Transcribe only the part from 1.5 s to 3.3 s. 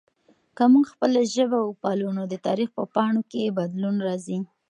وپالو نو د تاریخ په پاڼو